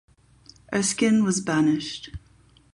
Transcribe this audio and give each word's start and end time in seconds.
Erskine 0.73 1.23
was 1.23 1.41
banished. 1.41 2.09